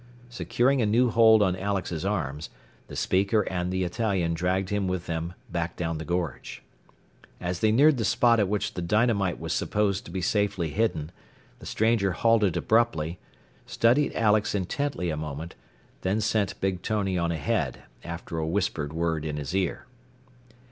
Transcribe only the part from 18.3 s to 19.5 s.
a whispered word in